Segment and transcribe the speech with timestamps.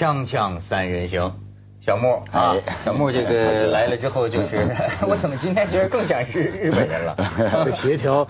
[0.00, 1.30] 锵锵三人行，
[1.84, 4.66] 小木啊哎，小木这个 来了之后就是，
[5.06, 7.14] 我怎么今天觉得更像日日本人了？
[7.76, 8.26] 协调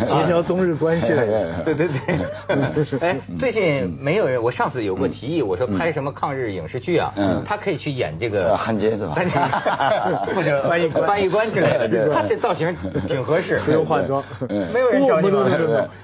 [0.08, 1.08] 协调中日关系。
[1.14, 1.64] 的人。
[1.64, 7.42] 对对对， 哎，最近没有人，我上次有过提议，我说拍什么抗日影视剧啊，嗯。
[7.46, 9.14] 他可以去演这个呃汉奸是吧？
[10.34, 11.06] 或者翻译官。
[11.06, 12.74] 翻译官之类的，他这造型
[13.06, 14.72] 挺合适，不用化妆，嗯。
[14.72, 15.46] 没有人找你吗？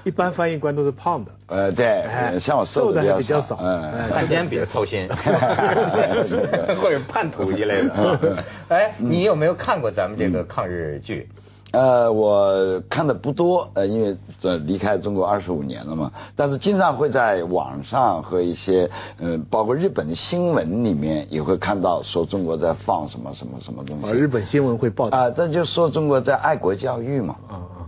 [0.03, 5.07] 一般翻译官都是胖的，呃，对哎，像我瘦的还比较少，汉奸比较操心，
[6.81, 8.43] 或者叛徒一类的。
[8.69, 11.27] 哎，你有没有看过咱们这个抗日剧？
[11.77, 24.17] 呃，我看的不多，呃，因为这离开中国二十五年了嘛，但是经常会在网上和一些，呃，包括日本的新闻里面也会看到说中国在放什么什么什么东西啊，西。
[24.17, 25.15] 日本新闻会报道。
[25.15, 27.35] 啊，这就说中国在爱国教育嘛，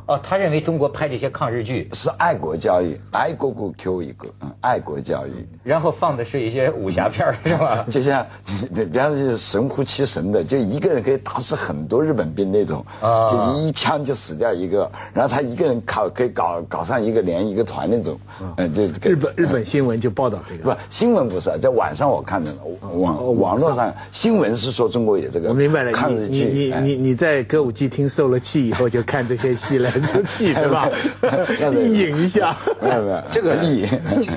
[0.09, 5.47] 哦，他认为中国拍这些抗日剧，是爱国教育，爱国国 Q 一个，嗯，爱国教育。
[5.63, 7.85] 然后放的是一些武侠片儿， 是吧？
[7.91, 8.25] 就像
[8.73, 18.19] 比方说神乎其神的，就一个人可以打死很多日本兵那种，啊就一枪就死掉一个，然后他一个人搞可以搞搞上一个连一个团那种，
[18.57, 20.79] 嗯，就日本日本新闻就报道这个不。
[20.89, 22.51] 新闻不是，在网上我看的
[22.81, 30.89] 网哦网络上新闻是说中国有这个我明白了，抗日你你你你你在歌舞伎厅受了气以后，就看这些戏来出气，对吧？
[31.79, 32.55] 意淫一下。
[32.81, 33.87] 没有没有这个意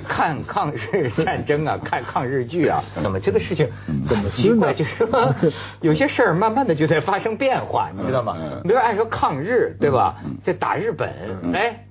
[0.06, 4.72] 看抗日战争啊，看抗日剧啊，那么这个事情嗯怎么奇怪？
[4.74, 5.34] 就是说，
[5.80, 8.60] 有些事儿慢慢的就在发生变化，你知道吗嗯？
[8.64, 10.16] 比如按说抗日，对吧？
[10.44, 11.10] 这打日本，
[11.42, 11.84] 嗯哎，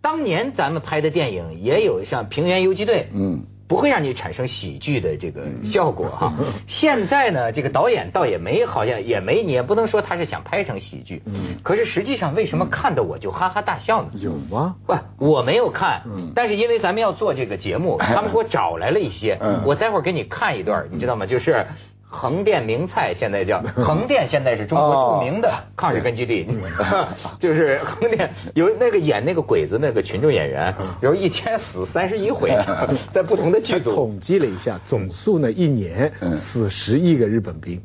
[0.00, 3.44] 当年咱们拍的电影也有像《平原游击队》，嗯。
[3.68, 6.32] 不会让你产生喜剧的这个效果哈。
[6.68, 11.22] 现在呢，这个导演倒也没，好像也没，你也不能说他是想拍成喜剧。
[11.26, 14.10] 嗯可是实际上，为什么看的我就哈哈大笑呢？
[14.14, 14.76] 有吗？
[14.86, 21.26] 不，我没有看，嗯但是因为咱们要做这个节目，他们给我找来了一些，嗯我待会儿给你看一段，你知道吗？
[21.26, 21.66] 就是。
[22.08, 26.46] 横店名菜现在叫 横店，现在是中国著名的抗日根据地，
[27.40, 32.50] 就是横店有那个演那个鬼子那个群众演员，有一天死三十一回，
[33.12, 33.94] 在不同的剧组。
[33.94, 36.38] 统计了一下，总数呢一年嗯。
[36.52, 37.80] 死十亿个日本兵。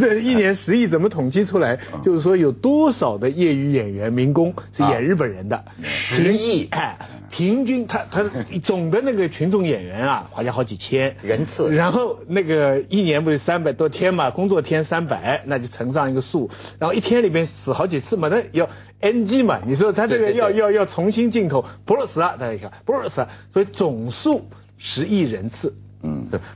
[0.00, 1.78] 这一年十亿怎么统计出来？
[2.02, 5.64] 就是说有多少的业余演员民工是演日本人的？
[5.82, 6.68] 十亿。
[6.72, 6.98] 哎，
[7.30, 8.24] 平均他他
[8.62, 11.16] 总的那个群众演员啊， 好像好几千。
[11.22, 11.70] 人次。
[11.72, 18.68] 然后那个一年不是三百多天嘛，工作天三百，那就乘上一个数，然后一天里边死好几次嘛，那要
[19.00, 25.74] NG 嘛，你说他这个要要要重新进口，不是死啊，大家看不是死啊，所以总数十亿人次，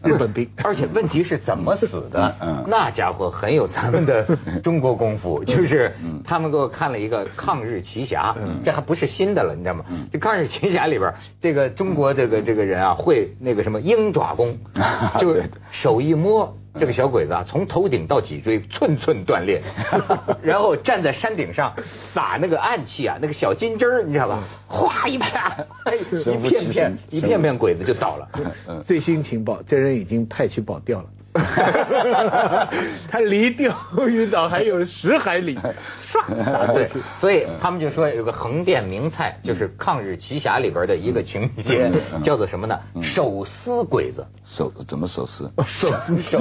[0.02, 0.48] 嗯，日本兵。
[0.62, 2.34] 而且问题是怎么死的？
[2.40, 4.26] 嗯那家伙很有咱们的
[4.62, 10.08] 中国功夫，就是嗯他们给我看了一个《抗日奇侠》，嗯这还不是新的了，你知道吗嗯？
[10.12, 14.56] 这《抗日奇侠》里边，这个中国这个这个人啊，会那个什么鹰爪功，
[15.18, 16.56] 就是手一摸。
[16.78, 19.62] 这个小鬼子啊，从头顶到脊椎寸寸断裂，
[20.42, 21.74] 然后站在山顶上
[22.12, 24.42] 撒那个暗器啊，那个小金针儿，你知道吧？
[24.66, 28.28] 哗一啪，哎一片片一片片鬼子就倒了。
[28.68, 31.06] 嗯最新情报，这人已经派去保钓了。
[33.10, 33.74] 他离钓
[34.06, 41.90] 鱼岛还有十海里， 啊，对，所以他们就说有个横店名菜，就是《抗日奇侠》里边的一个情节，
[42.22, 42.78] 叫做什么呢？
[43.02, 44.24] 手撕鬼子。
[44.44, 45.50] 手怎么手撕？
[45.66, 45.90] 手
[46.22, 46.40] 手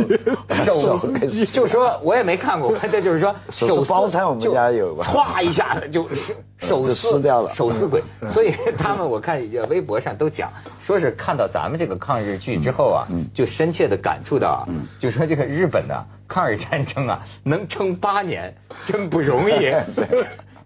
[0.66, 5.06] 手手就说我也没看过，这就是说手撕包菜我们家有吧。
[5.06, 6.08] 歘一下子就
[6.68, 8.02] 手就撕掉了手撕鬼。
[8.34, 10.52] 所以他们我看微博上都讲，
[10.86, 18.56] 说是看到咱们这个抗日剧之后啊嗯，就深切的感触到啊嗯，就说这个日本的抗日战争啊，能撑八年
[18.88, 19.74] 真不容易。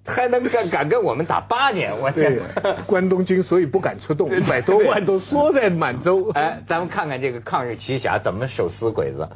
[0.09, 2.39] 还能敢敢跟我们打八年，我天！，
[2.85, 6.31] 关东军所以不敢出动，一百多万都缩在满洲。
[6.33, 9.27] 哎，咱们看看这个抗日奇侠怎么手撕鬼子。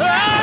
[0.00, 0.37] Ah!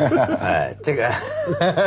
[0.40, 1.08] 哎，这个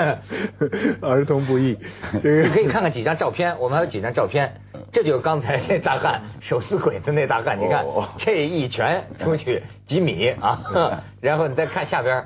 [1.01, 1.77] 儿童不宜，
[2.21, 4.53] 这个你可以看看几张照片，我们还有几张照片，
[4.91, 8.09] 这就是刚才那大汉手撕鬼子那大汉，你看哦。
[8.17, 12.25] 这一拳出去几米啊，然后你再看下边，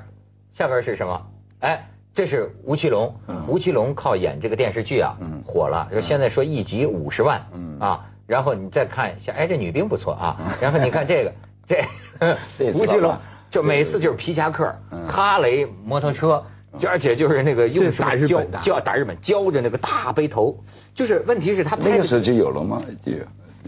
[0.52, 1.26] 下边是什么？
[1.60, 3.44] 哎，这是吴奇隆，嗯。
[3.48, 5.42] 吴奇隆靠演这个电视剧啊嗯。
[5.46, 7.78] 火了，说现在说一集五十万嗯。
[7.80, 11.32] 啊，然后你再看一下，哎，这女兵不错啊，然后你看这个
[11.66, 11.84] 这
[12.74, 13.20] 吴奇隆吧。
[13.50, 14.74] 就每次就是皮夹克、
[15.08, 16.44] 哈雷摩托车，
[16.78, 20.58] 就而且就是那个用打日本的，教打日本，浇着那个大背头，
[20.94, 22.82] 就是问题是他那个时候就有了吗？
[23.04, 23.12] 就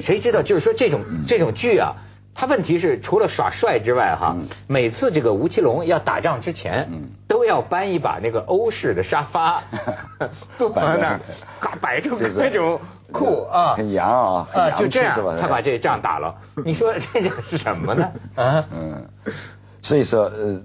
[0.02, 0.42] 谁知道？
[0.42, 1.94] 就是说这种这种剧啊。
[2.32, 4.36] 他问题是除了耍帅之外，哈，
[4.68, 6.88] 每次这个吴奇隆要打仗之前，
[7.26, 9.64] 都要搬一把那个欧式的沙发，
[10.56, 11.20] 坐在那儿，
[11.58, 12.80] 嘎摆成那种
[13.12, 16.36] 酷啊，很洋啊，啊，就这样，他把这仗打了。
[16.64, 18.08] 你说这个是什么呢？
[18.36, 19.08] 啊，嗯，
[19.82, 20.60] 所以说，呃，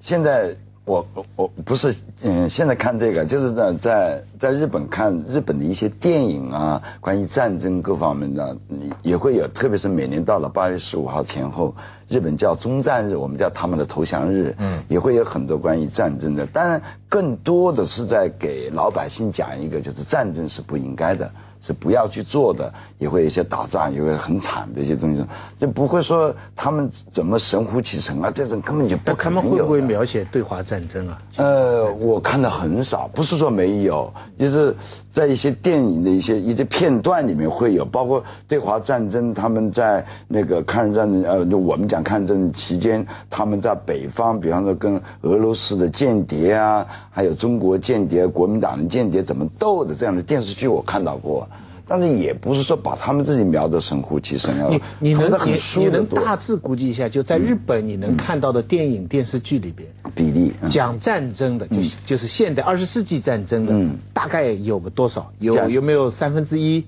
[0.00, 0.56] 现在。
[0.86, 8.56] 我我我不是嗯，现在看这个，就是在在在日本看日本的一些电影啊，关于战争各方面的，
[9.02, 11.74] 也会有，特别是每年到了八月十五号前后，
[12.08, 21.32] 日本叫中战日，我们叫他们的投降日，嗯，也会有很多关于战争的，当然更多的是在给老百姓讲一个，就是战争是不应该的。
[21.66, 25.24] 是不要去做的，也会有一些打仗，也会很惨的一些东西，
[25.58, 29.40] 就不会说他们怎么神乎其神啊，这种根本就不可能有。
[29.40, 31.18] 他们会不会描写对华战争啊？
[31.36, 34.76] 呃，我看的很少，不是说没有，就是
[35.12, 51.48] 在一些电影的一些一些片段里面会有，包括对华战争，他们在那个抗日战争，呃，就我们讲抗战期间，他们在北方，比方说跟俄罗斯的间谍啊，还有中国间谍、国民党的间谍怎么斗的这样的电视剧，我看到过。
[51.88, 54.68] 但是也不是说把他们自己描得神乎其神啊。
[54.70, 65.32] 你你能你你能大致估计一下，就在日本你能看到的电影电视剧里边比例讲战争的，就是就是现代二十世纪战争的，大概有个多少？
[65.38, 66.84] 有有没有三分之一？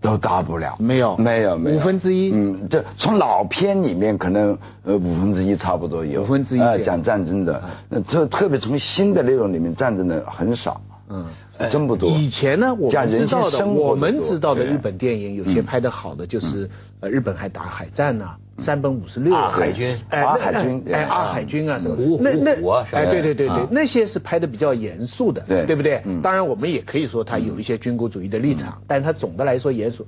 [0.00, 0.76] 都大不了。
[0.78, 2.30] 没有没有没有五分之一。
[2.30, 6.22] 嗯，这从老片里面可能呃五分之一差不多有。
[6.22, 10.80] 五分之一讲战争的，那特特别从新的内容里面战争的很少。
[11.08, 11.26] 嗯。
[11.70, 12.10] 真不多。
[12.10, 16.68] 以前呢，我们知道的，我们知道的日本电影，有些拍的好的，就是
[17.00, 18.28] 呃，日本还打海战呢，
[18.64, 22.52] 山本五十六海军，哎，海军，哎，阿海军啊什么，那那
[22.92, 25.64] 哎，对对对对，那些是拍的比较严肃的，对。
[25.66, 26.02] 对不对？
[26.22, 30.06] 当然，我们也可以说他有一些军国主义的立场，但是他总的来说严肃。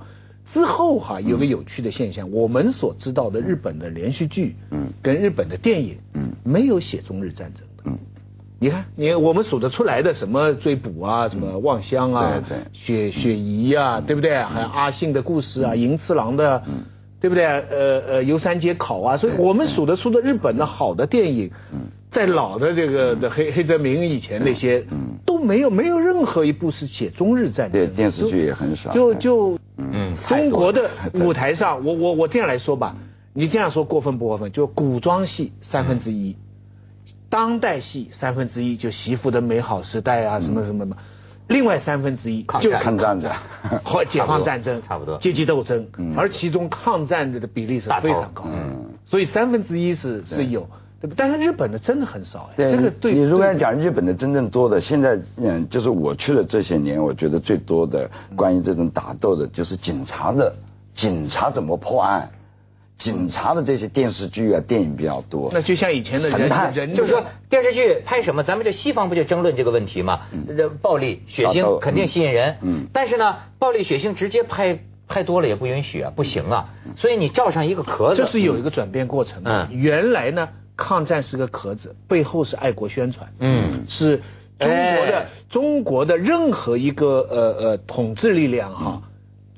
[0.54, 7.62] 之后哈，有个有趣的现象，我们所知道的日本的连续剧，嗯，跟日本的电影，嗯，没有写中日战争。
[8.58, 12.42] 你看，你我们数得出来的什么追捕啊，什么望乡啊，
[12.72, 14.34] 雪雪姨啊，对不对？
[14.42, 16.62] 还有阿信的故事啊，银次郎的，
[17.20, 17.44] 对不对？
[17.44, 21.50] 呃呃，游山节考啊，所以我们数得出的日本的好的电影，
[22.10, 24.82] 在老的这个的黑黑泽明以前那些，
[25.26, 27.72] 都没有没有任何一部是写中日战争。
[27.72, 28.90] 对，电视剧也很少。
[28.90, 32.96] 就就嗯，中国的舞台上，我我我这样来说吧，
[33.34, 34.50] 你这样说过分不过分？
[34.50, 36.34] 就古装戏三分之一。
[37.28, 40.96] 当代戏三分之一就媳妇的美好时代啊什么什么什么，
[41.48, 43.34] 另外三分之一就抗战的
[43.84, 45.18] 和解放战争 差不多。
[45.18, 45.86] 阶级斗争，
[46.16, 48.44] 而其中抗战的的比例是非常高，
[49.06, 50.68] 所以三分之一是是有，
[51.00, 51.14] 对不？
[51.16, 60.54] 但是日本的真的很少哎，这个对你如果要讲日本的真正多的，现在嗯，就是我去了这些年，我觉得最多的关于这种打斗的，就是警察的
[60.94, 62.28] 警察怎么破案。
[62.98, 65.50] 警察的这些电视剧啊、电影比较多。
[65.52, 70.20] 那就像以前的人人，就是说电视剧拍什么，咱们这西方不就争论这个问题吗？
[70.56, 72.56] 这暴力血腥肯定吸引人。
[72.62, 72.86] 嗯。
[72.94, 76.70] 但是呢，暴力血腥直接拍拍多了也不允许啊，不行啊。
[76.96, 78.22] 所以你罩上一个壳子。
[78.22, 79.42] 这是有一个转变过程。
[79.44, 79.68] 嗯。
[79.72, 83.28] 原来呢，抗战是个壳子，背后是爱国宣传。
[83.40, 83.84] 嗯。
[83.88, 84.22] 是
[84.58, 89.02] 中国的中国的任何一个呃呃统治力量哈。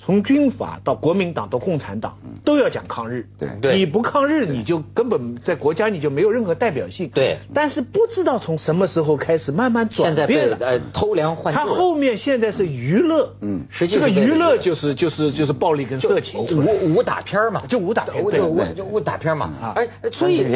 [0.00, 3.26] 从军阀到国民党到共产党，都要讲抗日。
[3.60, 7.10] 对，你不抗日，你就根本在国家你就没有任何代表性。
[7.12, 10.56] 对，但是不知道从什么时候开始慢慢转变了。
[10.60, 11.60] 呃，偷梁换柱。
[11.60, 19.74] 他后面现在是娱乐，嗯，实际这个娱乐就是就是就是暴力跟色情，武武打片嘛，就武打片，就武就武打片嘛。
[19.74, 20.46] 哎所以，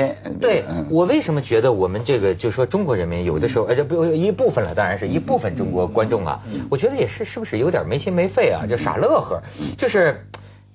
[0.41, 9.32] 对我为什么觉得我们这个就说中国人民有的时候，而且不一部分了，当然是一部分中国观众啊，我觉得也是是不是有点没心没肺啊，就傻乐呵。
[9.79, 10.27] 就是，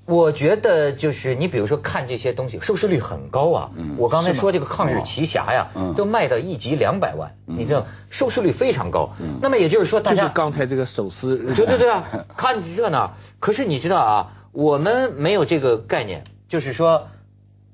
[0.05, 3.71] 我觉得就是你比如说看这些东西，收视率很高啊。
[3.97, 9.11] 我刚才说这个《抗日奇侠》呀，都卖到一集两百万，你知道收视率非常高。
[9.41, 12.03] 那么也就是说，大家刚才这个手撕，对对对啊，
[12.37, 13.15] 看热闹。
[13.39, 17.07] 可是你知道啊，我们没有这个概念，就是说。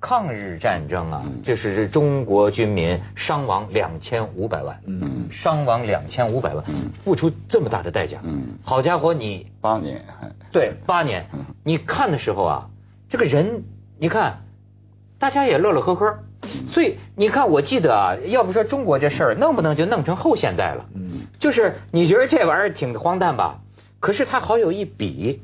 [0.05, 6.65] 抗日战争啊，就是中国军民伤亡两千五百万，嗯，伤亡两千五百万，
[7.05, 10.03] 付出这么大的代价，嗯，好家伙，你八年，
[10.51, 11.25] 对，八年，
[11.63, 12.69] 你看的时候啊，
[13.09, 13.63] 这个人，
[13.97, 14.39] 你看，
[15.19, 16.19] 大家也乐乐呵呵，
[16.73, 23.61] 所以你看，我记得啊，要不说中国这事儿弄不能就弄成后现代了，嗯，就是你觉得这玩意儿挺荒诞吧？
[24.01, 25.41] 可是它好有一比。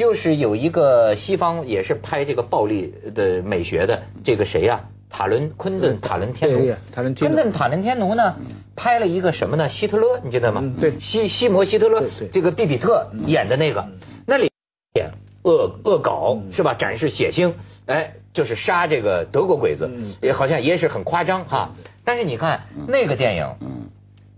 [0.00, 4.88] 就是有一个西方也是拍这个暴力的美学的这个谁呀？
[5.10, 8.36] 塔伦昆顿塔伦天奴，塔伦昆顿塔伦天奴呢
[8.74, 9.68] 拍了一个什么呢？
[9.68, 10.62] 希特勒，你记得吗？
[10.64, 10.98] 嗯对。
[11.00, 13.88] 西西摩希特勒这个毕比特演的那个，
[14.26, 14.50] 那里
[14.94, 15.10] 演
[15.42, 16.54] 恶恶搞嗯。
[16.54, 16.72] 是吧？
[16.72, 17.52] 展示血腥，
[17.84, 21.72] 哎，就是杀这个德国鬼子嗯，也好像也是很夸张哈。
[22.06, 23.90] 但是你看那个电影，嗯。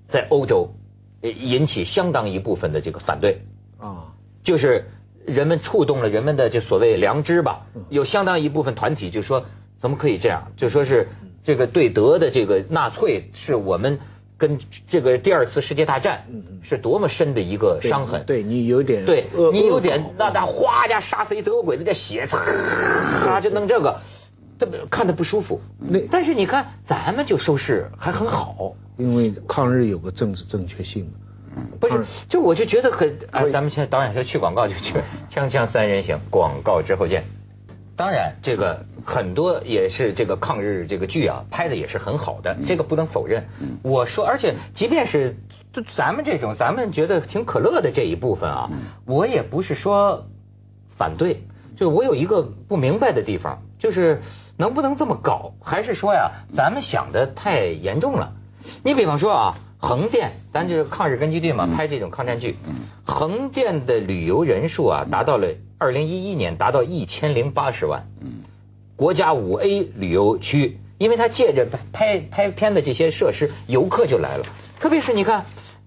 [0.09, 0.75] 在欧洲
[1.23, 3.42] 呃引起相当一部分的这个反对。
[3.78, 4.11] 啊，
[4.42, 4.87] 就是
[5.26, 9.45] 人们触动了人们的就所谓良知吧，嗯有相当一部分团体就说
[9.81, 10.52] 怎么可以这样？
[10.57, 11.09] 就说是
[11.45, 13.99] 这个对德的这个纳粹是我们
[14.38, 16.25] 跟这个第二次世界大战
[16.62, 18.25] 是多么深的一个伤痕。
[18.26, 24.00] 对你有点对你有点那他哗家杀死一德国鬼子，这血擦就弄这个，
[24.59, 25.61] 这看着不舒服。
[25.79, 28.75] 那但是你看咱们就收视还很好。
[28.99, 31.12] 因为抗日有个政治正确性嘛。
[31.80, 31.99] 不是。
[31.99, 34.94] 嗯，就我就觉得很，啊，咱们现在导演说去广告就去，
[35.30, 37.25] 锵锵三人行，广告之后见。
[37.94, 43.44] 当然，这个很多也是这个抗日这个剧啊，拍的也是很好的，这个不能否认。
[43.82, 45.37] 我说，而且即便是
[45.73, 48.71] 就咱们这种咱们觉得挺可乐的这一部分啊，
[49.06, 50.25] 我也不是说
[50.97, 51.42] 反对，
[51.76, 54.23] 就我有一个不明白的地方，就是
[54.56, 58.32] 能不能这么搞，还是说呀，咱们想的太严重了。
[58.82, 62.56] 你比方说啊，横店，咱就是抗日根据地嘛，拍这种抗战剧，
[63.04, 68.06] 横店的旅游人数啊，达到了二零一一年达到一千零八十万，
[68.94, 74.46] 国家五 A 旅游区，因为它借着拍拍片的这些设施，游客就来了。
[74.78, 75.46] 特别是你看，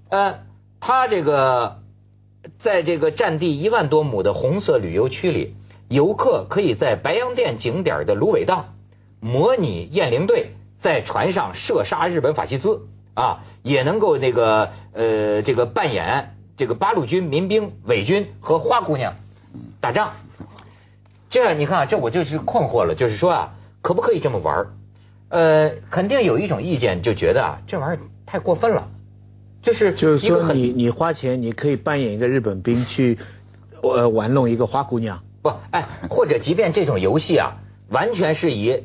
[0.10, 0.40] 呃，
[0.82, 1.78] 它这个
[2.60, 5.56] 在这个占地一万多亩的红色旅游区里，
[5.88, 8.74] 游客可以在白洋淀景点的芦苇荡
[9.22, 10.50] 模拟雁翎队
[10.82, 12.82] 在船上射杀日本法西斯
[13.16, 19.16] 啊，也能够那个呃这个扮演这个八路军民兵、伪军和花姑娘
[19.82, 20.12] 打仗。
[21.30, 24.68] 这你看啊，这我就是困惑了，就是说啊，可不可以这么玩儿？
[25.30, 28.88] 呃，肯定有一种意见就觉得啊，这玩意儿太过分了，
[29.64, 33.18] 就是就是说你你花钱，你可以扮演一个日本兵 去，
[33.82, 35.24] 呃玩弄一个花姑娘。
[35.42, 37.58] 不，哎，或者即便这种游戏啊，
[37.90, 38.84] 完全是以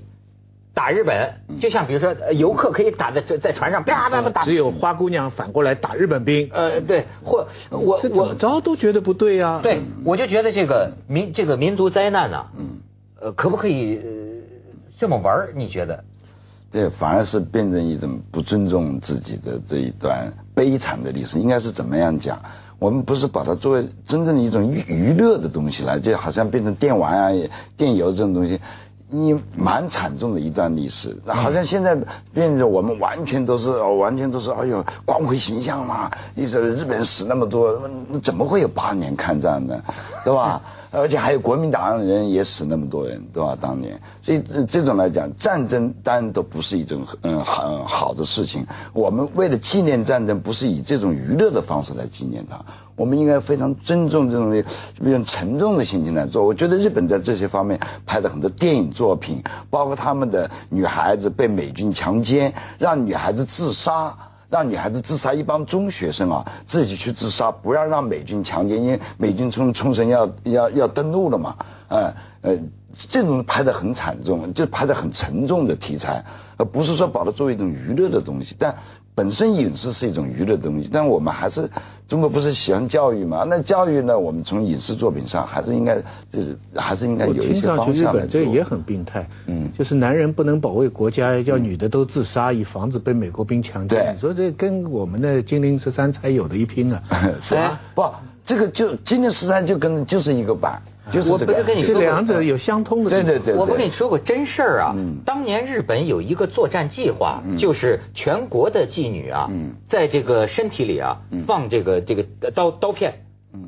[0.73, 12.81] 打日本，就像比如说呃游客可以打在在在船上啪啪啪打，只有花姑娘反过来打日本兵，呃对，或我这怎么我着都觉得不对呀、对我就觉得这个民这个民族灾难呐、嗯，
[13.21, 14.03] 呃，可不可以呃
[14.99, 15.49] 这么玩？
[15.55, 16.05] 你觉得？
[16.73, 21.39] 对，反而是变成一种不尊重自己的这一段悲惨的历史。
[21.41, 22.39] 应该是怎么样讲？
[22.79, 28.61] 我们不是把它作为真正的一种娱娱乐的东西来，就好像变成电玩啊、电游这种东西。
[29.11, 31.97] 你蛮惨重的一段历史，好像现在
[32.33, 36.11] 变得我们完全都是哦，完全都是哎呦光辉形象嘛！
[36.35, 39.83] 你说日本人死那么多，那怎么会有八年抗战呢？
[40.25, 40.63] 对吧？
[40.93, 43.57] 而且还有国民党人也死那么多人，对吧？
[43.61, 48.67] 当年，所以这种来讲，战争当然都不是一种嗯很好的事情。
[48.93, 52.65] 我们为了纪念战争，不是以这种娱乐的方式来纪念它，
[52.97, 54.51] 我们应该非常尊重这种
[55.01, 56.45] 比较沉重的心情来做。
[56.45, 64.17] 我觉得日本在这些方面拍的很多电影作品，包括他们的女孩子被美军强奸，让女孩子自杀。
[64.51, 71.57] 让女孩子自杀，一帮中学生啊自己去自杀，不要让美军强奸，因为美军冲冲绳要要要登陆了嘛，
[71.89, 72.59] 呃呃，
[73.09, 76.25] 这种拍的很惨重，就拍的很沉重的题材，
[76.57, 78.77] 而不是说把它作为一种娱乐的东西，但
[79.21, 81.69] 本身影视是一种娱乐东西，但我们还是
[82.09, 83.45] 中国不是喜欢教育嘛？
[83.47, 85.97] 那教育呢，我们从影视作品上还是应该
[86.33, 94.15] 就是还是应该有一些去日方向来做本这个也很病态，嗯就是男人不能保卫国家，叫女的都自杀，以防止被美国兵强奸。
[94.15, 97.03] 你说这跟我们的金陵十三钗有的一拼啊！
[97.45, 97.79] 是吧？
[97.95, 98.03] 不，
[98.47, 100.81] 这个就金陵十三就跟就是一个版，
[101.13, 101.53] 就是我这个。
[101.53, 103.25] 不是跟你说这两者有相通的地方。
[103.25, 105.19] 对对对，我不跟你说过真事儿啊，嗯。
[105.25, 107.59] 当年日本有一个作战计划，嗯。
[107.59, 109.75] 就是全国的妓女啊，嗯。
[109.89, 111.45] 在这个身体里啊、嗯。
[111.45, 113.15] 放这个这个刀刀片，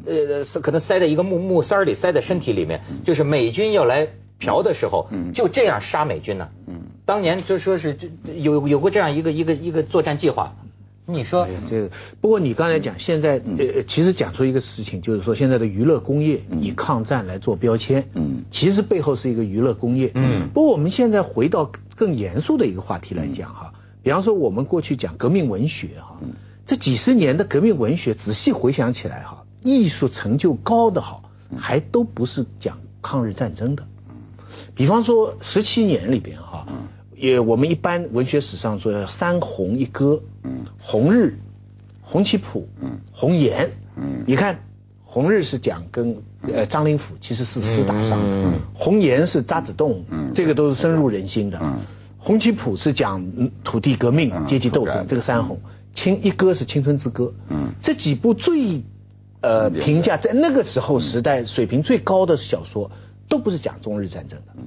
[0.06, 4.08] 呃，可能塞在一个木木塞儿里，塞在身体里面，就是美军要来
[4.38, 5.32] 嫖的时候，嗯。
[5.32, 6.48] 就这样杀美军呢。
[6.66, 6.74] 嗯。
[7.04, 7.98] 当年就说是
[8.36, 10.52] 有有过这样一个一个一个作战计划，
[11.06, 11.90] 你说哎，这个
[12.20, 16.62] 不过你刚才讲，现在呃，其实讲出一个事情，就是说现在的娱乐工业嗯。
[16.62, 18.44] 以抗战来做标签，嗯。
[18.50, 20.48] 其实背后是一个娱乐工业，嗯。
[20.54, 26.34] 不过我们现在回到更严肃的一个话题来讲哈，比方说我们过去讲革命文学哈，嗯。
[26.66, 31.20] 这几十年的革命文学，仔细回想起来哈，艺术成就高的哈，
[31.56, 33.82] 还都不是讲抗日战争的，
[34.76, 36.64] 比方说十七年里边哈，
[37.16, 40.51] 也我们一般文学史上说三红一歌，嗯
[40.82, 41.38] 红日、
[42.02, 42.98] 红旗谱、嗯。
[43.12, 44.24] 红岩，嗯。
[44.26, 44.58] 你看
[45.04, 48.20] 红日是讲跟呃张灵甫其实是厮打上
[48.74, 50.32] 红岩是渣滓洞，嗯。
[50.34, 51.58] 这个都是深入人心的。
[51.62, 51.80] 嗯。
[52.18, 53.32] 红旗谱是讲
[53.64, 55.58] 土地革命、阶级斗争，这个三红。
[55.94, 57.34] 青一歌是青春之歌。
[57.50, 58.82] 嗯，这几部最
[59.42, 62.90] 呃评价在那个时候时代水平最高的小说，
[63.28, 64.52] 都不是讲中日战争的。
[64.56, 64.62] 嗯，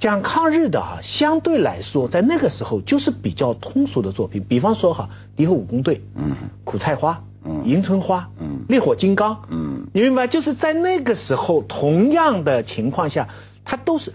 [0.00, 4.42] 讲抗日的哈，相对来说在那个时候就是比较通俗的作品。
[4.48, 10.26] 比方说哈，敌后武工队，嗯，苦菜花，嗯，迎春花，嗯，烈火金刚，嗯，你明白？
[10.26, 13.28] 就是在那个时候，同样的情况下，
[13.64, 14.12] 它都是。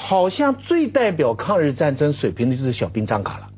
[0.00, 3.48] 好像最代表抗日战争水平的就是小兵张嘎了，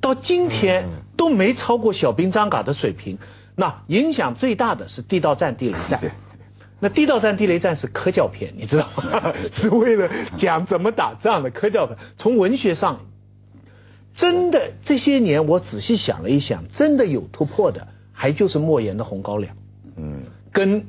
[0.00, 0.84] 到今天
[1.16, 3.18] 都没超过小兵张嘎的水平。
[3.56, 6.00] 那影响最大的是地道战、地雷战。
[6.80, 9.32] 那地道战、地雷战是科教片，你知道吗？
[9.54, 11.96] 是为了讲怎么打仗的科教片。
[12.18, 13.00] 从文学上，
[14.14, 19.54] 真的这些年我仔细想了一想，真的有突破的，还就是莫言的《红高粱》。
[19.96, 20.86] 嗯，跟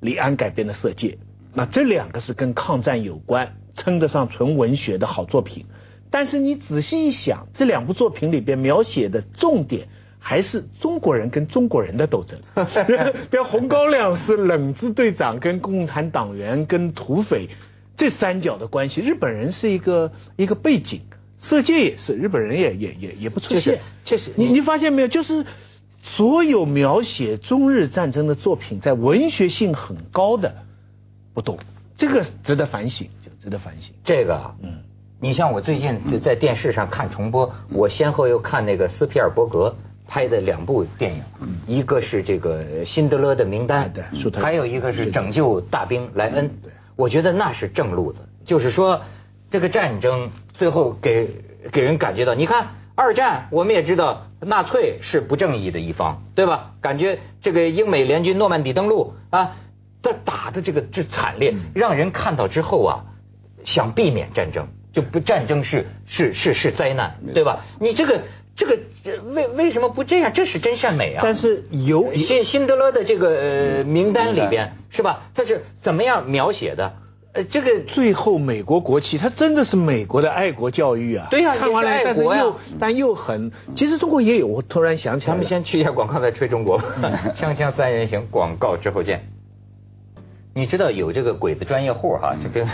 [0.00, 1.08] 李安改编的《色戒》，
[1.54, 3.54] 那这两个是跟抗战有关。
[3.74, 5.64] 称得上纯文学的好作品，
[6.10, 9.88] 但是你仔细一想，这两部作品里边描写的重点
[10.22, 12.38] 还是中国人跟中国人的斗争。
[12.86, 17.48] 比如《红高粱》是冷子队长跟共产党员跟土匪
[17.96, 21.00] 这三角的关系，日本人是一个一个背景，
[21.46, 23.80] 《色戒》也是日本人也也也也不出现。
[24.04, 25.08] 确实，你你发现没有？
[25.08, 25.44] 就是
[26.02, 30.54] 所有描写中日战争的作品，在文学性很高的
[31.34, 31.58] 不多，
[31.96, 33.08] 这个值得反省。
[33.24, 33.92] 就值得反省。
[34.04, 34.80] 这个，嗯，
[35.20, 39.76] 你像我最近就在电视上看重播，我先后又看那个斯皮尔伯格
[40.12, 41.22] 拍的两部电影，
[41.66, 43.90] 一个是这个《辛德勒的名单》，
[44.30, 46.50] 对，还有一个是《拯救大兵莱恩》。
[46.96, 49.00] 我觉得那是正路子，就是说
[49.50, 51.30] 这个战争最后给
[51.72, 56.74] 给人感觉到，你看二战我们也知道纳粹是不正义的一方，对吧？
[56.82, 59.56] 感觉这个英美联军诺曼底登陆啊，
[60.02, 63.04] 这打的这个这惨烈，让人看到之后啊。
[63.64, 67.64] 想避免战争，就不战争是是是是灾难，对吧？
[67.78, 68.22] 你这个
[68.54, 68.78] 这个
[69.34, 70.32] 为为什么不这样？
[70.32, 71.20] 这是真善美啊！
[71.22, 75.30] 但是有辛辛德勒的这个名单里边是吧？
[75.34, 76.92] 他是怎么样描写的？
[77.34, 81.28] 呃，这个最后美国国旗，它真的是美国的爱国教育啊！
[81.30, 84.46] 对呀，看完了，但是又但又很，其实中国也有。
[84.46, 86.78] 我突然想起来，咱们先去一下广告，再吹中国。
[87.34, 89.31] 锵锵三人行，广告之后见。
[90.54, 92.66] 你知道有这个鬼子专业户哈， 这个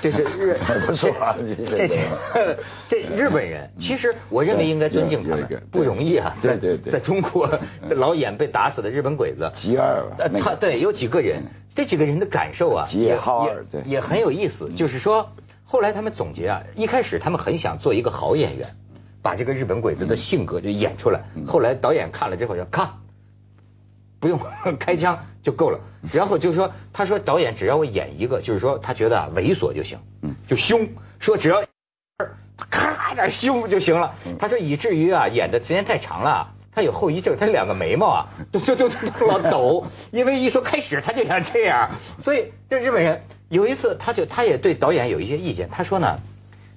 [0.00, 1.36] 这是日不错啊，
[1.68, 2.56] 这
[2.88, 6.34] 这日本人，其实我认为应该尊敬他们，不容易啊。
[6.40, 7.48] 对对对，在中国
[7.90, 10.04] 老演被打死的日本鬼子，吉二，
[10.40, 11.42] 他对有几个人，
[11.74, 14.70] 这几个人的感受啊，也也也很有意思。
[14.70, 15.28] 就是说，
[15.64, 18.70] 后来他们总结啊，一开始他们很想做一个好演员，
[19.22, 21.24] 把这个日本鬼子的性格就演出来。
[21.46, 22.88] 后来导演看了之后说，看。
[24.26, 24.40] 不用
[24.78, 25.78] 开枪就够了，
[26.12, 30.88] 然后就说，他说导演只要我演一个，就是说他觉得啊猥琐就行，嗯，就凶，
[31.20, 31.62] 说只要
[32.70, 34.14] 咔点凶就行了。
[34.38, 38.88] 他说以至于啊演的时间太长了，他有后遗症，他两个眉毛啊都都都
[39.26, 41.90] 老抖，因为一说开始他就想这样，
[42.22, 46.18] 所以这日本人有一次他就他也对导演有一些意见，他说呢，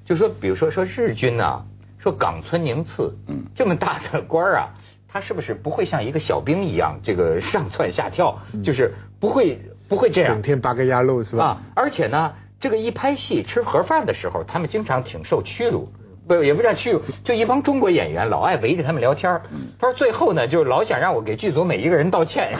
[0.06, 1.66] 就说比如说说日军呢，
[1.98, 4.70] 说冈村宁次，嗯，这么大的官儿啊。
[5.12, 11.46] 他是不是不会像一个小兵一样，这个上蹿下跳，就是不会不会这样，整天八个鸭肉是吧？
[11.46, 15.90] 啊，而且呢，这个一拍戏吃盒饭的时候，他们经常挺受屈辱，
[16.28, 19.42] 不也不叫屈辱，就一帮中国演员老爱围着他们聊天
[19.80, 22.56] 他说最后呢，就老想让我给剧组每一个人道歉。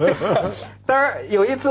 [0.84, 1.70] 当然有一次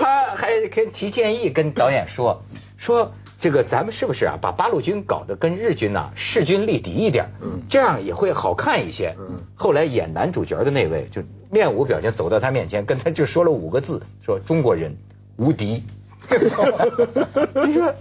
[0.00, 2.42] 他还跟提建议跟导演说
[2.78, 3.12] 说。
[3.38, 4.38] 这个咱们是不是啊？
[4.40, 7.26] 把八路军搞得跟日军呐势均力敌一点，
[7.68, 9.14] 这样也会好看一些。
[9.54, 14.96] 后来演男主角的那位就面无表情走到他面前，跟他就说了五个字：说中国人
[15.36, 15.84] 无敌。
[16.32, 17.94] 你说，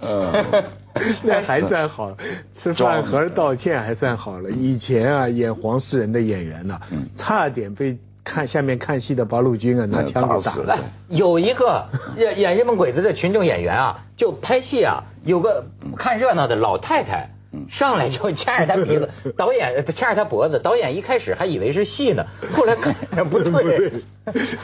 [1.22, 2.16] 那还算好，
[2.60, 4.50] 吃饭盒道歉还算好了。
[4.50, 6.80] 以前啊，演黄世仁的演员呢，
[7.16, 7.96] 差点被。
[8.24, 10.78] 看下面看戏的八路军啊，拿枪给打了。
[11.08, 15.64] 有一个演演日本鬼子的群众演员啊，就拍戏啊，有个
[15.96, 17.30] 看热闹的老太太，
[17.70, 22.94] 上来就掐着他鼻子，导演掐着他脖子，导演一开始还以为是戏呢，后来看
[23.28, 24.04] 不对。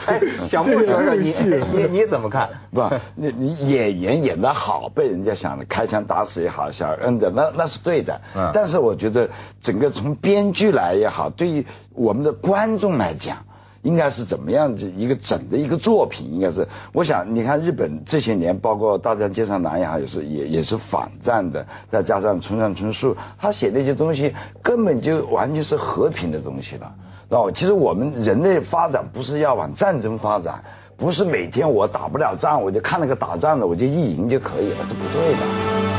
[0.05, 1.35] 哎，小木说说你
[1.73, 2.47] 你你怎么看？
[2.71, 2.81] 不，
[3.15, 8.21] 你你演员演得好，被人家想开枪打死也好，想摁的那那是对的。
[8.35, 8.51] 嗯。
[8.53, 9.29] 但是我觉得
[9.61, 13.39] 整个从编剧来也好，对于我们的观众来讲。
[13.81, 16.33] 应该是怎么样子一个整的一个作品？
[16.33, 26.93] 应该是，我想你看日本这些年，包括大江街上男也好，也是也也是反战的，再加上村上春树，他写那些东西根本就完全是和平的东西了。
[27.29, 30.63] 哦，其实我们人类发展不是要往战争发展，
[30.97, 35.96] 不是每天我打不了仗我就看那个打仗的我就意淫就可以了，这不对的。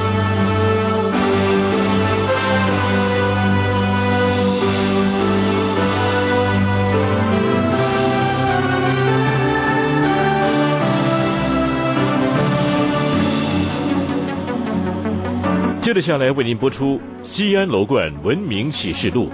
[15.99, 19.29] 接下来为您播出《西安楼冠文明启示录》。